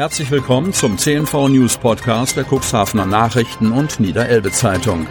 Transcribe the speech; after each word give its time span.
Herzlich 0.00 0.30
willkommen 0.30 0.72
zum 0.72 0.96
CNV 0.96 1.50
News 1.50 1.76
Podcast 1.76 2.34
der 2.34 2.46
Cuxhavener 2.50 3.04
Nachrichten 3.04 3.70
und 3.70 4.00
Niederelbe 4.00 4.50
Zeitung. 4.50 5.06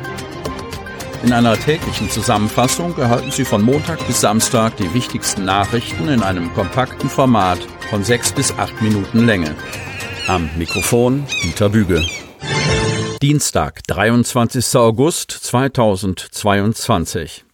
In 1.22 1.32
einer 1.32 1.56
täglichen 1.60 2.10
Zusammenfassung 2.10 2.98
erhalten 2.98 3.30
Sie 3.30 3.46
von 3.46 3.62
Montag 3.62 4.00
bis 4.08 4.22
Samstag 4.22 4.78
die 4.78 4.92
wichtigsten 4.96 5.46
Nachrichten 5.46 6.08
in 6.08 6.24
einem 6.24 6.52
kompakten 6.56 7.08
Format 7.08 7.60
von 7.92 8.04
sechs 8.04 8.32
bis 8.32 8.52
acht 8.54 8.82
Minuten 8.82 9.28
Länge. 9.28 9.56
Am 10.28 10.50
Mikrofon 10.58 11.28
Dieter 11.44 11.70
Büge. 11.70 12.04
Dienstag, 13.22 13.84
23. 13.86 14.76
August 14.76 15.30
2022. 15.30 17.46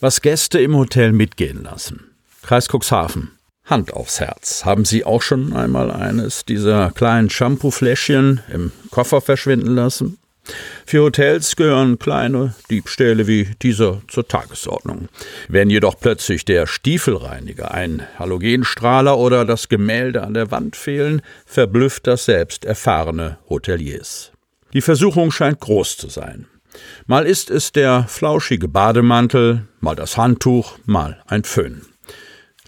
Was 0.00 0.22
Gäste 0.22 0.58
im 0.58 0.74
Hotel 0.74 1.12
mitgehen 1.12 1.62
lassen. 1.62 2.10
Kreis 2.42 2.68
Cuxhaven. 2.68 3.30
Hand 3.70 3.94
aufs 3.94 4.20
Herz. 4.20 4.64
Haben 4.64 4.84
Sie 4.84 5.04
auch 5.04 5.22
schon 5.22 5.52
einmal 5.52 5.90
eines 5.90 6.44
dieser 6.44 6.90
kleinen 6.90 7.30
Shampoo-Fläschchen 7.30 8.40
im 8.52 8.72
Koffer 8.90 9.20
verschwinden 9.20 9.74
lassen? 9.74 10.18
Für 10.84 11.02
Hotels 11.02 11.54
gehören 11.54 11.98
kleine 11.98 12.54
Diebstähle 12.70 13.26
wie 13.26 13.50
dieser 13.62 14.02
zur 14.08 14.26
Tagesordnung. 14.26 15.08
Wenn 15.48 15.70
jedoch 15.70 15.94
plötzlich 16.00 16.44
der 16.44 16.66
Stiefelreiniger, 16.66 17.70
ein 17.70 18.06
Halogenstrahler 18.18 19.16
oder 19.16 19.44
das 19.44 19.68
Gemälde 19.68 20.22
an 20.22 20.34
der 20.34 20.50
Wand 20.50 20.74
fehlen, 20.76 21.22
verblüfft 21.46 22.06
das 22.06 22.24
selbst 22.24 22.64
erfahrene 22.64 23.38
Hoteliers. 23.48 24.32
Die 24.72 24.80
Versuchung 24.80 25.30
scheint 25.30 25.60
groß 25.60 25.96
zu 25.96 26.08
sein. 26.08 26.46
Mal 27.06 27.26
ist 27.26 27.50
es 27.50 27.72
der 27.72 28.04
flauschige 28.08 28.68
Bademantel, 28.68 29.66
mal 29.80 29.96
das 29.96 30.16
Handtuch, 30.16 30.78
mal 30.86 31.22
ein 31.26 31.44
Föhn 31.44 31.82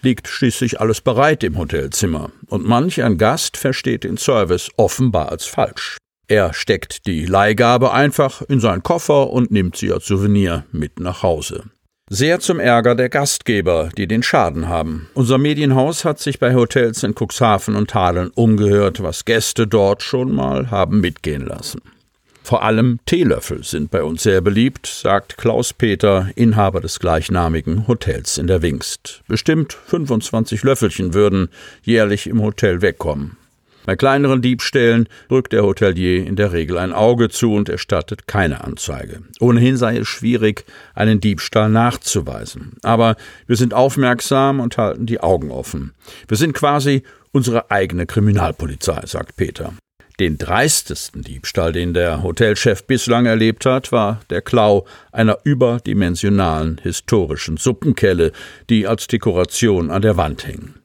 liegt 0.03 0.27
schließlich 0.27 0.79
alles 0.79 1.01
bereit 1.01 1.43
im 1.43 1.57
Hotelzimmer, 1.57 2.31
und 2.47 2.65
manch 2.65 3.01
ein 3.03 3.17
Gast 3.17 3.57
versteht 3.57 4.03
den 4.03 4.17
Service 4.17 4.69
offenbar 4.77 5.29
als 5.29 5.45
falsch. 5.45 5.97
Er 6.27 6.53
steckt 6.53 7.05
die 7.05 7.25
Leihgabe 7.25 7.91
einfach 7.91 8.41
in 8.41 8.59
seinen 8.59 8.83
Koffer 8.83 9.29
und 9.29 9.51
nimmt 9.51 9.75
sie 9.75 9.91
als 9.91 10.05
Souvenir 10.05 10.65
mit 10.71 10.99
nach 10.99 11.21
Hause. 11.21 11.65
Sehr 12.09 12.39
zum 12.39 12.59
Ärger 12.59 12.95
der 12.95 13.09
Gastgeber, 13.09 13.89
die 13.97 14.07
den 14.07 14.23
Schaden 14.23 14.67
haben. 14.67 15.09
Unser 15.13 15.37
Medienhaus 15.37 16.05
hat 16.05 16.19
sich 16.19 16.37
bei 16.37 16.53
Hotels 16.53 17.01
in 17.03 17.15
Cuxhaven 17.15 17.75
und 17.75 17.93
Hadeln 17.93 18.29
umgehört, 18.35 19.01
was 19.01 19.25
Gäste 19.25 19.67
dort 19.67 20.03
schon 20.03 20.33
mal 20.33 20.69
haben 20.69 21.01
mitgehen 21.01 21.45
lassen. 21.45 21.81
Vor 22.43 22.61
allem 22.61 22.99
Teelöffel 23.05 23.63
sind 23.63 23.89
bei 23.89 24.03
uns 24.03 24.21
sehr 24.23 24.41
beliebt, 24.41 24.85
sagt 24.85 25.37
Klaus 25.37 25.71
Peter, 25.71 26.29
Inhaber 26.35 26.81
des 26.81 26.99
gleichnamigen 26.99 27.87
Hotels 27.87 28.37
in 28.37 28.47
der 28.47 28.61
Wingst. 28.61 29.21
Bestimmt 29.29 29.71
25 29.87 30.61
Löffelchen 30.63 31.13
würden 31.13 31.47
jährlich 31.83 32.27
im 32.27 32.41
Hotel 32.41 32.81
wegkommen. 32.81 33.37
Bei 33.85 33.95
kleineren 33.95 34.41
Diebstählen 34.41 35.07
drückt 35.29 35.53
der 35.53 35.63
Hotelier 35.63 36.25
in 36.25 36.35
der 36.35 36.51
Regel 36.51 36.77
ein 36.77 36.93
Auge 36.93 37.29
zu 37.29 37.53
und 37.53 37.69
erstattet 37.69 38.27
keine 38.27 38.63
Anzeige. 38.63 39.21
Ohnehin 39.39 39.77
sei 39.77 39.97
es 39.97 40.07
schwierig, 40.07 40.65
einen 40.95 41.21
Diebstahl 41.21 41.69
nachzuweisen. 41.69 42.73
Aber 42.83 43.15
wir 43.47 43.55
sind 43.55 43.73
aufmerksam 43.73 44.59
und 44.59 44.77
halten 44.77 45.05
die 45.05 45.21
Augen 45.21 45.49
offen. 45.49 45.93
Wir 46.27 46.37
sind 46.37 46.53
quasi 46.53 47.03
unsere 47.31 47.71
eigene 47.71 48.05
Kriminalpolizei, 48.05 49.01
sagt 49.05 49.37
Peter. 49.37 49.73
Den 50.19 50.37
dreistesten 50.37 51.23
Diebstahl, 51.23 51.73
den 51.73 51.93
der 51.93 52.21
Hotelchef 52.21 52.83
bislang 52.83 53.25
erlebt 53.25 53.65
hat, 53.65 53.91
war 53.91 54.21
der 54.29 54.41
Klau 54.41 54.85
einer 55.11 55.39
überdimensionalen 55.43 56.79
historischen 56.83 57.57
Suppenkelle, 57.57 58.31
die 58.69 58.85
als 58.85 59.07
Dekoration 59.07 59.89
an 59.89 60.03
der 60.03 60.15
Wand 60.15 60.45
hing. 60.45 60.75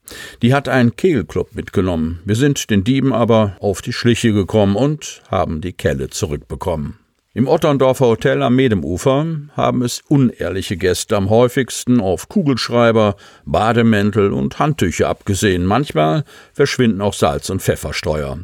Die 0.41 0.55
hat 0.55 0.69
ein 0.69 0.97
Kegelclub 0.97 1.55
mitgenommen. 1.55 2.21
Wir 2.25 2.37
sind 2.37 2.71
den 2.71 2.85
Dieben 2.85 3.13
aber 3.13 3.57
auf 3.61 3.83
die 3.83 3.93
Schliche 3.93 4.33
gekommen 4.33 4.77
und 4.77 5.23
haben 5.31 5.61
die 5.61 5.75
Kelle 5.75 6.09
zurückbekommen. 6.09 6.99
Im 7.39 7.47
Otterndorfer 7.47 8.07
Hotel 8.07 8.43
am 8.43 8.57
Medemufer 8.57 9.25
haben 9.57 9.83
es 9.83 10.03
unehrliche 10.09 10.77
Gäste 10.77 11.17
am 11.17 11.31
häufigsten 11.31 12.01
auf 12.01 12.29
Kugelschreiber, 12.29 13.15
Bademäntel 13.45 14.33
und 14.33 14.59
Handtücher 14.59 15.09
abgesehen. 15.09 15.65
Manchmal 15.65 16.25
verschwinden 16.53 17.01
auch 17.01 17.15
Salz- 17.15 17.49
und 17.49 17.63
Pfeffersteuer. 17.63 18.41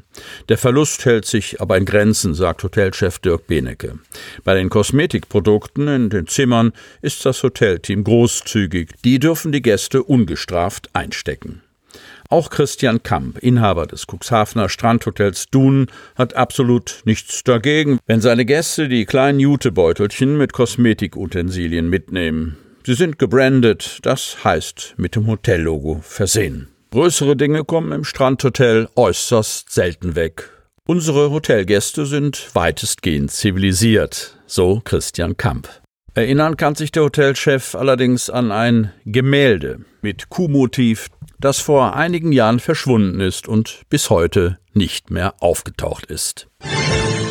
Der 0.49 0.59
Verlust 0.59 1.06
hält 1.06 1.25
sich 1.25 1.60
aber 1.60 1.77
in 1.77 1.87
Grenzen, 1.87 2.34
sagt 2.34 2.62
Hotelchef 2.62 3.19
Dirk 3.19 3.49
Benecke. 3.49 3.99
Bei 4.44 4.55
den 4.55 4.71
Kosmetikprodukten 4.71 5.88
in 5.88 6.09
den 6.09 6.28
Zimmern 6.28 6.72
ist 7.03 7.26
das 7.26 7.43
Hotelteam 7.43 8.05
großzügig. 8.05 8.91
Die 9.05 9.19
dürfen 9.19 9.50
die 9.50 9.62
Gäste 9.62 10.05
ungestraft 10.05 10.91
einstecken. 10.93 11.63
Auch 12.31 12.51
Christian 12.51 13.03
Kamp, 13.03 13.39
Inhaber 13.39 13.87
des 13.87 14.07
Cuxhavener 14.07 14.69
Strandhotels 14.69 15.47
Dun, 15.51 15.87
hat 16.17 16.35
absolut 16.35 17.03
nichts 17.05 17.45
dagegen, 17.45 17.99
wenn 18.07 18.21
seine 18.21 18.45
Gäste 18.45 18.89
die 18.89 19.05
kleinen 19.05 19.41
Jutebeutelchen 19.41 20.37
mit 20.39 20.53
Kosmetikutensilien 20.53 21.89
mitnehmen. 21.89 22.57
Sie 22.87 22.95
sind 22.95 23.19
gebrandet, 23.19 23.99
das 24.03 24.45
heißt 24.45 24.95
mit 24.97 25.17
dem 25.17 25.27
Hotellogo 25.27 26.01
versehen. 26.03 26.69
Größere 26.91 27.37
Dinge 27.37 27.65
kommen 27.65 27.93
im 27.93 28.05
Strandhotel 28.05 28.89
äußerst 28.95 29.73
selten 29.73 30.15
weg. 30.15 30.51
Unsere 30.87 31.31
Hotelgäste 31.31 32.05
sind 32.05 32.51
weitestgehend 32.55 33.31
zivilisiert, 33.31 34.39
so 34.47 34.81
Christian 34.85 35.37
Kamp. 35.37 35.69
Erinnern 36.15 36.56
kann 36.56 36.75
sich 36.75 36.93
der 36.93 37.05
Hotelchef 37.05 37.75
allerdings 37.75 38.31
an 38.31 38.53
ein 38.53 38.93
Gemälde 39.05 39.81
mit 40.04 40.28
Kuhmotiv, 40.28 41.09
das 41.41 41.60
vor 41.60 41.97
einigen 41.97 42.31
Jahren 42.31 42.60
verschwunden 42.60 43.20
ist 43.20 43.48
und 43.48 43.84
bis 43.88 44.10
heute 44.10 44.59
nicht 44.75 45.10
mehr 45.10 45.34
aufgetaucht 45.41 46.04
ist. 46.04 46.47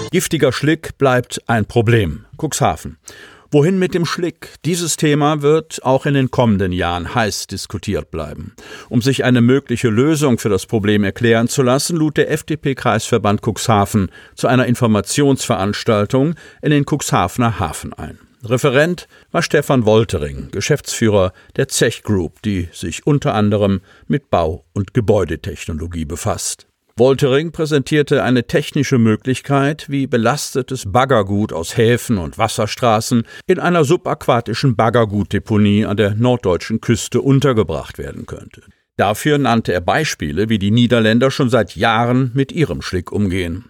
Giftiger 0.09 0.51
Schlick 0.51 0.97
bleibt 0.97 1.47
ein 1.47 1.65
Problem. 1.65 2.25
Cuxhaven. 2.35 2.97
Wohin 3.51 3.77
mit 3.77 3.93
dem 3.93 4.07
Schlick? 4.07 4.55
Dieses 4.65 4.97
Thema 4.97 5.43
wird 5.43 5.85
auch 5.85 6.07
in 6.07 6.15
den 6.15 6.31
kommenden 6.31 6.71
Jahren 6.71 7.13
heiß 7.13 7.45
diskutiert 7.45 8.09
bleiben. 8.09 8.55
Um 8.89 9.03
sich 9.03 9.23
eine 9.23 9.41
mögliche 9.41 9.89
Lösung 9.89 10.39
für 10.39 10.49
das 10.49 10.65
Problem 10.65 11.03
erklären 11.03 11.47
zu 11.47 11.61
lassen, 11.61 11.95
lud 11.95 12.17
der 12.17 12.31
FDP-Kreisverband 12.31 13.41
Cuxhaven 13.45 14.09
zu 14.33 14.47
einer 14.47 14.65
Informationsveranstaltung 14.65 16.33
in 16.63 16.71
den 16.71 16.85
Cuxhavener 16.87 17.59
Hafen 17.59 17.93
ein. 17.93 18.17
Referent 18.45 19.07
war 19.31 19.41
Stefan 19.41 19.85
Woltering, 19.85 20.49
Geschäftsführer 20.51 21.31
der 21.55 21.69
Zech 21.69 22.03
Group, 22.03 22.41
die 22.41 22.67
sich 22.73 23.07
unter 23.07 23.35
anderem 23.35 23.79
mit 24.07 24.29
Bau- 24.29 24.65
und 24.73 24.93
Gebäudetechnologie 24.93 26.03
befasst. 26.03 26.67
Woltering 26.97 27.53
präsentierte 27.53 28.21
eine 28.21 28.45
technische 28.45 28.97
Möglichkeit, 28.97 29.89
wie 29.89 30.07
belastetes 30.07 30.91
Baggergut 30.91 31.53
aus 31.53 31.77
Häfen 31.77 32.17
und 32.17 32.37
Wasserstraßen 32.37 33.23
in 33.47 33.59
einer 33.59 33.85
subaquatischen 33.85 34.75
Baggergutdeponie 34.75 35.85
an 35.85 35.95
der 35.95 36.13
norddeutschen 36.13 36.81
Küste 36.81 37.21
untergebracht 37.21 37.97
werden 37.97 38.25
könnte. 38.25 38.61
Dafür 38.95 39.39
nannte 39.39 39.73
er 39.73 39.81
Beispiele, 39.81 40.49
wie 40.49 40.59
die 40.59 40.69
Niederländer 40.69 41.31
schon 41.31 41.49
seit 41.49 41.75
Jahren 41.75 42.29
mit 42.35 42.51
ihrem 42.51 42.83
Schlick 42.83 43.11
umgehen. 43.11 43.65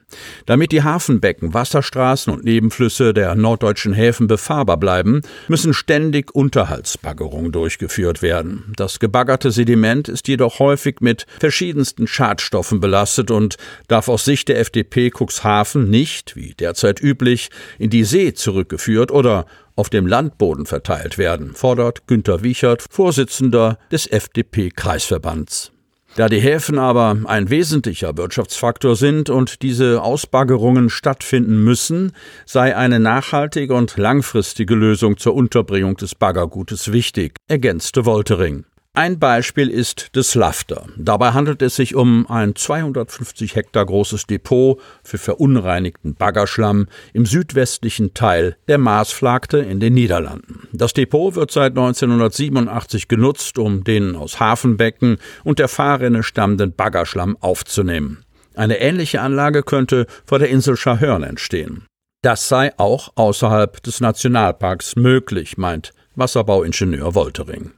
Damit 0.45 0.73
die 0.73 0.83
Hafenbecken, 0.83 1.53
Wasserstraßen 1.53 2.33
und 2.33 2.43
Nebenflüsse 2.43 3.13
der 3.13 3.33
norddeutschen 3.33 3.93
Häfen 3.93 4.27
befahrbar 4.27 4.75
bleiben, 4.75 5.21
müssen 5.47 5.73
ständig 5.73 6.35
Unterhaltsbaggerungen 6.35 7.53
durchgeführt 7.53 8.21
werden. 8.21 8.73
Das 8.75 8.99
gebaggerte 8.99 9.51
Sediment 9.51 10.09
ist 10.09 10.27
jedoch 10.27 10.59
häufig 10.59 10.97
mit 10.99 11.25
verschiedensten 11.39 12.05
Schadstoffen 12.05 12.81
belastet 12.81 13.31
und 13.31 13.55
darf 13.87 14.09
aus 14.09 14.25
Sicht 14.25 14.49
der 14.49 14.59
FDP 14.59 15.09
Cuxhaven 15.09 15.89
nicht, 15.89 16.35
wie 16.35 16.53
derzeit 16.53 17.01
üblich, 17.01 17.49
in 17.79 17.89
die 17.89 18.03
See 18.03 18.33
zurückgeführt 18.33 19.09
oder 19.09 19.45
auf 19.75 19.89
dem 19.89 20.07
Landboden 20.07 20.65
verteilt 20.65 21.17
werden, 21.17 21.53
fordert 21.55 22.07
Günter 22.07 22.43
Wiechert, 22.43 22.85
Vorsitzender 22.89 23.77
des 23.91 24.07
FDP-Kreisverbands. 24.07 25.71
Da 26.15 26.29
die 26.29 26.39
Häfen 26.39 26.77
aber 26.77 27.17
ein 27.25 27.49
wesentlicher 27.49 28.15
Wirtschaftsfaktor 28.17 28.95
sind 28.95 29.31
und 29.31 29.63
diese 29.63 30.03
Ausbaggerungen 30.03 30.91
stattfinden 30.91 31.63
müssen, 31.63 32.11
sei 32.45 32.75
eine 32.75 32.99
nachhaltige 32.99 33.73
und 33.73 33.97
langfristige 33.97 34.75
Lösung 34.75 35.17
zur 35.17 35.33
Unterbringung 35.33 35.97
des 35.97 36.13
Baggergutes 36.13 36.91
wichtig, 36.91 37.37
ergänzte 37.47 38.05
Woltering. 38.05 38.65
Ein 38.95 39.17
Beispiel 39.17 39.71
ist 39.71 40.15
des 40.15 40.35
Lafter. 40.35 40.85
Dabei 40.97 41.31
handelt 41.31 41.63
es 41.63 41.75
sich 41.75 41.95
um 41.95 42.29
ein 42.29 42.55
250 42.55 43.55
Hektar 43.55 43.87
großes 43.87 44.27
Depot 44.27 44.79
für 45.03 45.17
verunreinigten 45.17 46.13
Baggerschlamm 46.13 46.85
im 47.11 47.25
südwestlichen 47.25 48.13
Teil 48.13 48.55
der 48.67 48.77
Maasflagte 48.77 49.57
in 49.57 49.79
den 49.79 49.95
Niederlanden. 49.95 50.67
Das 50.73 50.93
Depot 50.93 51.33
wird 51.33 51.49
seit 51.49 51.71
1987 51.71 53.07
genutzt, 53.07 53.57
um 53.57 53.83
den 53.83 54.15
aus 54.15 54.39
Hafenbecken 54.39 55.17
und 55.43 55.57
der 55.57 55.69
Fahrrinne 55.69 56.21
stammenden 56.21 56.75
Baggerschlamm 56.75 57.35
aufzunehmen. 57.39 58.23
Eine 58.53 58.79
ähnliche 58.79 59.21
Anlage 59.21 59.63
könnte 59.63 60.05
vor 60.23 60.37
der 60.37 60.49
Insel 60.49 60.77
Schahörn 60.77 61.23
entstehen. 61.23 61.87
Das 62.21 62.47
sei 62.47 62.77
auch 62.77 63.09
außerhalb 63.15 63.81
des 63.81 64.01
Nationalparks 64.01 64.95
möglich, 64.97 65.57
meint 65.57 65.93
Wasserbauingenieur 66.15 67.15
Woltering. 67.15 67.71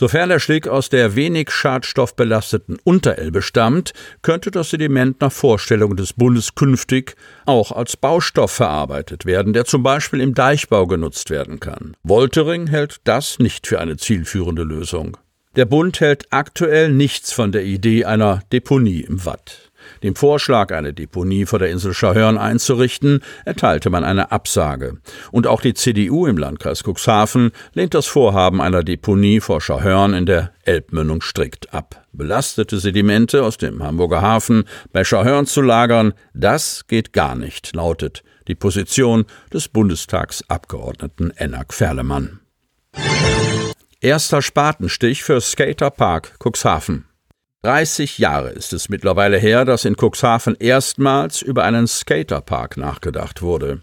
Sofern 0.00 0.30
der 0.30 0.38
Schlick 0.38 0.66
aus 0.66 0.88
der 0.88 1.14
wenig 1.14 1.50
schadstoffbelasteten 1.50 2.78
Unterelbe 2.84 3.42
stammt, 3.42 3.92
könnte 4.22 4.50
das 4.50 4.70
Sediment 4.70 5.20
nach 5.20 5.30
Vorstellung 5.30 5.94
des 5.94 6.14
Bundes 6.14 6.54
künftig 6.54 7.16
auch 7.44 7.70
als 7.70 7.98
Baustoff 7.98 8.50
verarbeitet 8.50 9.26
werden, 9.26 9.52
der 9.52 9.66
zum 9.66 9.82
Beispiel 9.82 10.22
im 10.22 10.32
Deichbau 10.32 10.86
genutzt 10.86 11.28
werden 11.28 11.60
kann. 11.60 11.98
Woltering 12.02 12.66
hält 12.68 13.02
das 13.04 13.40
nicht 13.40 13.66
für 13.66 13.78
eine 13.78 13.98
zielführende 13.98 14.62
Lösung. 14.62 15.18
Der 15.54 15.66
Bund 15.66 16.00
hält 16.00 16.28
aktuell 16.30 16.90
nichts 16.90 17.34
von 17.34 17.52
der 17.52 17.64
Idee 17.64 18.06
einer 18.06 18.40
Deponie 18.52 19.02
im 19.02 19.26
Watt. 19.26 19.69
Dem 20.02 20.14
Vorschlag, 20.16 20.72
eine 20.72 20.92
Deponie 20.92 21.46
vor 21.46 21.58
der 21.58 21.70
Insel 21.70 21.94
Schahörn 21.94 22.38
einzurichten, 22.38 23.22
erteilte 23.44 23.90
man 23.90 24.04
eine 24.04 24.32
Absage. 24.32 24.98
Und 25.30 25.46
auch 25.46 25.60
die 25.60 25.74
CDU 25.74 26.26
im 26.26 26.38
Landkreis 26.38 26.82
Cuxhaven 26.82 27.52
lehnt 27.74 27.94
das 27.94 28.06
Vorhaben 28.06 28.60
einer 28.60 28.82
Deponie 28.82 29.40
vor 29.40 29.60
Schahörn 29.60 30.14
in 30.14 30.26
der 30.26 30.52
Elbmündung 30.64 31.22
strikt 31.22 31.72
ab. 31.74 32.06
Belastete 32.12 32.78
Sedimente 32.78 33.42
aus 33.44 33.56
dem 33.56 33.82
Hamburger 33.82 34.22
Hafen 34.22 34.64
bei 34.92 35.04
Schahörn 35.04 35.46
zu 35.46 35.62
lagern, 35.62 36.12
das 36.34 36.86
geht 36.86 37.12
gar 37.12 37.34
nicht, 37.34 37.74
lautet 37.74 38.22
die 38.48 38.54
Position 38.54 39.26
des 39.52 39.68
Bundestagsabgeordneten 39.68 41.32
Enak 41.36 41.72
Ferlemann. 41.72 42.40
Erster 44.00 44.42
Spatenstich 44.42 45.22
für 45.22 45.40
Skaterpark 45.40 46.36
Cuxhaven. 46.42 47.09
30 47.62 48.16
Jahre 48.16 48.48
ist 48.50 48.72
es 48.72 48.88
mittlerweile 48.88 49.36
her, 49.36 49.66
dass 49.66 49.84
in 49.84 49.94
Cuxhaven 49.94 50.56
erstmals 50.58 51.42
über 51.42 51.64
einen 51.64 51.86
Skaterpark 51.86 52.78
nachgedacht 52.78 53.42
wurde. 53.42 53.82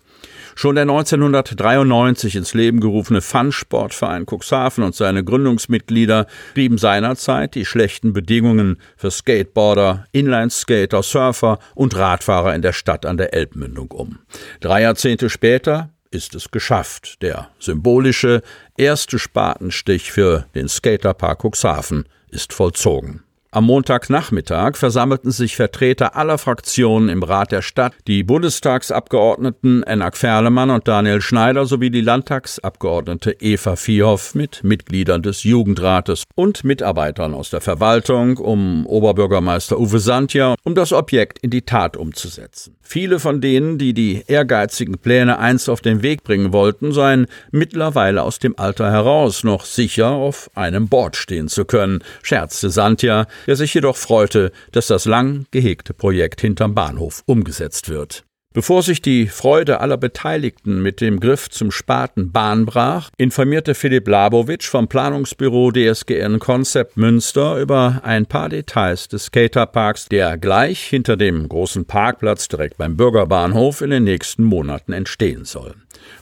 Schon 0.56 0.74
der 0.74 0.82
1993 0.86 2.36
ins 2.36 2.56
Leben 2.56 2.80
gerufene 2.80 3.22
Fun-Sportverein 3.22 4.26
Cuxhaven 4.26 4.84
und 4.84 4.96
seine 4.96 5.24
Gründungsmitglieder 5.24 6.26
trieben 6.56 6.80
seinerzeit 6.80 7.54
die 7.54 7.66
schlechten 7.66 8.14
Bedingungen 8.14 8.78
für 8.96 9.12
Skateboarder, 9.12 10.06
Inlineskater, 10.12 11.04
Surfer 11.04 11.60
und 11.76 11.96
Radfahrer 11.96 12.56
in 12.56 12.64
der 12.64 12.74
Stadt 12.74 13.06
an 13.06 13.18
der 13.18 13.36
Elbmündung 13.36 13.92
um. 13.92 14.18
Drei 14.60 14.82
Jahrzehnte 14.82 15.30
später 15.30 15.92
ist 16.10 16.34
es 16.34 16.50
geschafft. 16.50 17.22
Der 17.22 17.50
symbolische 17.60 18.42
erste 18.76 19.20
Spatenstich 19.20 20.12
für 20.12 20.48
den 20.56 20.68
Skaterpark 20.68 21.44
Cuxhaven 21.44 22.06
ist 22.32 22.54
vollzogen. 22.54 23.27
Am 23.50 23.64
Montagnachmittag 23.64 24.76
versammelten 24.76 25.32
sich 25.32 25.56
Vertreter 25.56 26.18
aller 26.18 26.38
Fraktionen 26.38 27.08
im 27.08 27.24
Rat 27.24 27.54
der 27.54 27.62
Stadt, 27.62 27.94
die 28.06 28.24
Bundestagsabgeordneten 28.24 29.84
Enak 29.84 30.18
Ferlemann 30.18 30.70
und 30.70 30.86
Daniel 30.86 31.22
Schneider 31.22 31.66
sowie 31.66 31.90
die 31.90 32.02
Landtagsabgeordnete 32.02 33.38
Eva 33.40 33.78
Vierhoff 33.78 34.36
mit 34.36 34.66
Mitgliedern 34.66 35.22
des 35.22 35.44
Jugendrates 35.44 36.26
und 36.36 36.66
Mitarbeitern 36.66 37.34
aus 37.34 37.50
der 37.50 37.62
Verwaltung 37.62 38.36
um 38.36 38.86
Oberbürgermeister 38.86 39.80
Uwe 39.80 40.00
Santja, 40.00 40.56
um 40.64 40.76
das 40.76 40.92
Objekt 40.92 41.40
in 41.40 41.50
die 41.50 41.62
Tat 41.62 41.96
umzusetzen. 41.96 42.76
Viele 42.82 43.20
von 43.20 43.40
denen, 43.40 43.78
die 43.78 43.94
die 43.94 44.24
ehrgeizigen 44.28 44.98
Pläne 44.98 45.40
einst 45.40 45.70
auf 45.70 45.80
den 45.80 46.04
Weg 46.04 46.24
bringen 46.24 46.52
wollten, 46.52 46.92
seien 46.92 47.28
mittlerweile 47.52 48.24
aus 48.24 48.40
dem 48.40 48.60
Alter 48.60 48.92
heraus 48.92 49.46
noch 49.46 49.64
sicher 49.64 50.10
auf 50.10 50.50
einem 50.56 50.90
Board 50.90 51.16
stehen 51.16 51.48
zu 51.48 51.64
können, 51.64 52.04
scherzte 52.24 52.70
Santja, 52.70 53.26
der 53.48 53.56
sich 53.56 53.74
jedoch 53.74 53.98
freute, 53.98 54.52
dass 54.72 54.88
das 54.88 55.06
lang 55.06 55.46
gehegte 55.52 55.94
Projekt 55.94 56.42
hinterm 56.42 56.76
Bahnhof 56.76 57.24
umgesetzt 57.26 57.90
wird. 57.90 58.24
Bevor 58.58 58.82
sich 58.82 59.04
die 59.04 59.28
Freude 59.28 59.82
aller 59.82 59.98
Beteiligten 59.98 60.82
mit 60.82 61.00
dem 61.00 61.20
Griff 61.20 61.48
zum 61.48 61.70
Spaten 61.70 62.32
Bahn 62.32 62.66
brach, 62.66 63.12
informierte 63.16 63.76
Philipp 63.76 64.08
Labowitsch 64.08 64.68
vom 64.68 64.88
Planungsbüro 64.88 65.72
DSGN 65.72 66.40
Concept 66.40 66.98
Münster 66.98 67.60
über 67.60 68.02
ein 68.04 68.26
paar 68.26 68.50
Details 68.50 69.10
des 69.10 69.26
Skaterparks, 69.26 70.08
der 70.08 70.40
gleich 70.40 70.82
hinter 70.82 71.18
dem 71.18 71.48
großen 71.48 71.86
Parkplatz 71.86 72.48
direkt 72.48 72.78
beim 72.78 72.98
Bürgerbahnhof 72.98 73.82
in 73.82 73.92
den 73.92 74.06
nächsten 74.06 74.44
Monaten 74.44 74.92
entstehen 74.92 75.46
soll. 75.46 75.76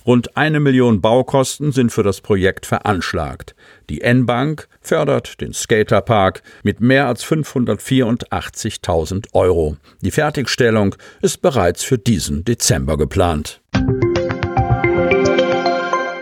Rund 0.05 0.37
eine 0.37 0.59
Million 0.59 1.01
Baukosten 1.01 1.71
sind 1.71 1.91
für 1.91 2.03
das 2.03 2.21
Projekt 2.21 2.65
veranschlagt. 2.65 3.55
Die 3.89 4.01
N-Bank 4.01 4.67
fördert 4.81 5.41
den 5.41 5.53
Skaterpark 5.53 6.41
mit 6.63 6.81
mehr 6.81 7.07
als 7.07 7.25
584.000 7.25 9.27
Euro. 9.33 9.77
Die 10.01 10.11
Fertigstellung 10.11 10.95
ist 11.21 11.41
bereits 11.41 11.83
für 11.83 11.97
diesen 11.97 12.45
Dezember 12.45 12.97
geplant. 12.97 13.61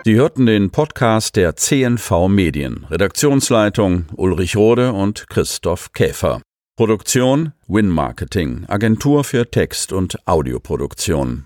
Sie 0.06 0.16
hörten 0.16 0.46
den 0.46 0.70
Podcast 0.70 1.38
der 1.38 1.56
CNV 1.56 2.28
Medien. 2.28 2.86
Redaktionsleitung 2.90 4.08
Ulrich 4.18 4.58
Rode 4.58 4.92
und 4.92 5.30
Christoph 5.30 5.94
Käfer. 5.94 6.42
Produktion 6.76 7.54
Win 7.68 7.88
Marketing, 7.88 8.66
Agentur 8.68 9.24
für 9.24 9.50
Text- 9.50 9.94
und 9.94 10.18
Audioproduktion. 10.28 11.46